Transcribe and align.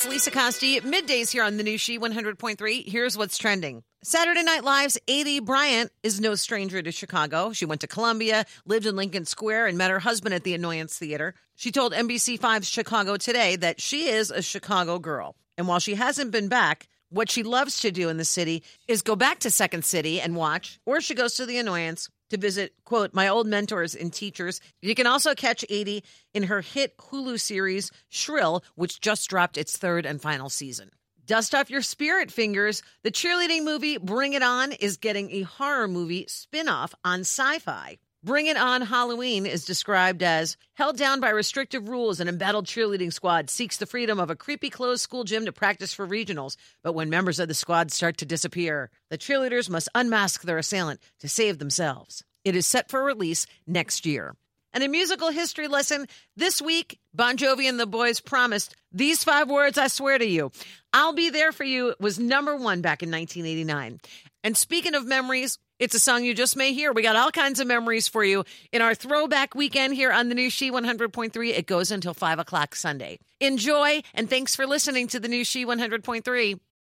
it's 0.00 0.08
Lisa 0.08 0.30
Costi. 0.30 0.80
Middays 0.80 1.30
here 1.30 1.42
on 1.42 1.58
the 1.58 1.62
new 1.62 1.76
She 1.76 1.98
100.3. 1.98 2.88
Here's 2.88 3.18
what's 3.18 3.36
trending. 3.36 3.82
Saturday 4.02 4.42
Night 4.42 4.64
Live's 4.64 4.98
Aidy 5.06 5.44
Bryant 5.44 5.92
is 6.02 6.22
no 6.22 6.36
stranger 6.36 6.80
to 6.80 6.90
Chicago. 6.90 7.52
She 7.52 7.66
went 7.66 7.82
to 7.82 7.86
Columbia, 7.86 8.46
lived 8.64 8.86
in 8.86 8.96
Lincoln 8.96 9.26
Square, 9.26 9.66
and 9.66 9.76
met 9.76 9.90
her 9.90 9.98
husband 9.98 10.34
at 10.34 10.42
the 10.42 10.54
Annoyance 10.54 10.96
Theater. 10.96 11.34
She 11.54 11.70
told 11.70 11.92
NBC5's 11.92 12.66
Chicago 12.66 13.18
Today 13.18 13.56
that 13.56 13.78
she 13.78 14.08
is 14.08 14.30
a 14.30 14.40
Chicago 14.40 14.98
girl. 14.98 15.36
And 15.58 15.68
while 15.68 15.80
she 15.80 15.96
hasn't 15.96 16.30
been 16.30 16.48
back, 16.48 16.88
what 17.10 17.30
she 17.30 17.42
loves 17.42 17.80
to 17.80 17.90
do 17.90 18.08
in 18.08 18.16
the 18.16 18.24
city 18.24 18.62
is 18.88 19.02
go 19.02 19.14
back 19.14 19.40
to 19.40 19.50
Second 19.50 19.84
City 19.84 20.20
and 20.20 20.34
watch, 20.34 20.80
or 20.86 21.00
she 21.00 21.14
goes 21.14 21.34
to 21.34 21.46
the 21.46 21.58
Annoyance 21.58 22.08
to 22.30 22.38
visit, 22.38 22.72
quote, 22.84 23.12
my 23.12 23.28
old 23.28 23.46
mentors 23.46 23.94
and 23.94 24.12
teachers. 24.12 24.60
You 24.80 24.94
can 24.94 25.06
also 25.06 25.34
catch 25.34 25.64
Aidy 25.68 26.02
in 26.32 26.44
her 26.44 26.60
hit 26.60 26.96
Hulu 26.96 27.38
series 27.38 27.90
Shrill, 28.08 28.64
which 28.76 29.00
just 29.00 29.28
dropped 29.28 29.58
its 29.58 29.76
third 29.76 30.06
and 30.06 30.22
final 30.22 30.48
season. 30.48 30.90
Dust 31.26 31.54
off 31.54 31.70
your 31.70 31.82
spirit 31.82 32.30
fingers. 32.30 32.82
The 33.04 33.10
cheerleading 33.10 33.64
movie 33.64 33.98
Bring 33.98 34.32
It 34.32 34.42
On 34.42 34.72
is 34.72 34.96
getting 34.96 35.30
a 35.30 35.42
horror 35.42 35.86
movie 35.86 36.26
spin 36.28 36.68
off 36.68 36.94
on 37.04 37.20
sci 37.20 37.58
fi. 37.60 37.98
Bring 38.22 38.48
It 38.48 38.58
On 38.58 38.82
Halloween 38.82 39.46
is 39.46 39.64
described 39.64 40.22
as 40.22 40.58
held 40.74 40.98
down 40.98 41.20
by 41.20 41.30
restrictive 41.30 41.88
rules, 41.88 42.20
an 42.20 42.28
embattled 42.28 42.66
cheerleading 42.66 43.10
squad 43.10 43.48
seeks 43.48 43.78
the 43.78 43.86
freedom 43.86 44.20
of 44.20 44.28
a 44.28 44.36
creepy 44.36 44.68
closed 44.68 45.00
school 45.00 45.24
gym 45.24 45.46
to 45.46 45.52
practice 45.52 45.94
for 45.94 46.06
regionals. 46.06 46.56
But 46.82 46.92
when 46.92 47.08
members 47.08 47.38
of 47.38 47.48
the 47.48 47.54
squad 47.54 47.90
start 47.90 48.18
to 48.18 48.26
disappear, 48.26 48.90
the 49.08 49.16
cheerleaders 49.16 49.70
must 49.70 49.88
unmask 49.94 50.42
their 50.42 50.58
assailant 50.58 51.00
to 51.20 51.30
save 51.30 51.58
themselves. 51.58 52.22
It 52.44 52.54
is 52.54 52.66
set 52.66 52.90
for 52.90 53.02
release 53.02 53.46
next 53.66 54.04
year. 54.04 54.36
And 54.74 54.84
a 54.84 54.88
musical 54.88 55.30
history 55.30 55.66
lesson 55.66 56.06
this 56.36 56.60
week, 56.60 56.98
Bon 57.14 57.38
Jovi 57.38 57.70
and 57.70 57.80
the 57.80 57.86
boys 57.86 58.20
promised 58.20 58.76
these 58.92 59.24
five 59.24 59.48
words 59.48 59.78
I 59.78 59.86
swear 59.86 60.18
to 60.18 60.26
you. 60.26 60.52
I'll 60.92 61.14
be 61.14 61.30
there 61.30 61.52
for 61.52 61.64
you 61.64 61.94
was 61.98 62.18
number 62.18 62.54
one 62.54 62.82
back 62.82 63.02
in 63.02 63.10
1989. 63.10 63.98
And 64.44 64.56
speaking 64.58 64.94
of 64.94 65.06
memories, 65.06 65.58
it's 65.80 65.94
a 65.94 65.98
song 65.98 66.22
you 66.22 66.34
just 66.34 66.56
may 66.56 66.72
hear. 66.72 66.92
We 66.92 67.02
got 67.02 67.16
all 67.16 67.32
kinds 67.32 67.58
of 67.58 67.66
memories 67.66 68.06
for 68.06 68.22
you 68.22 68.44
in 68.70 68.82
our 68.82 68.94
throwback 68.94 69.54
weekend 69.54 69.94
here 69.94 70.12
on 70.12 70.28
the 70.28 70.34
new 70.34 70.50
She 70.50 70.70
100.3. 70.70 71.48
It 71.48 71.66
goes 71.66 71.90
until 71.90 72.14
5 72.14 72.38
o'clock 72.38 72.76
Sunday. 72.76 73.18
Enjoy, 73.40 74.02
and 74.14 74.28
thanks 74.28 74.54
for 74.54 74.66
listening 74.66 75.08
to 75.08 75.18
the 75.18 75.28
new 75.28 75.42
She 75.42 75.64
100.3. 75.64 76.60